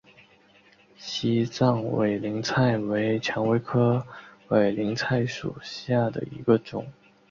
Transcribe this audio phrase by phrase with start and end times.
[0.97, 4.03] 西藏委陵菜为蔷薇科
[4.47, 6.91] 委陵菜属下的一个种。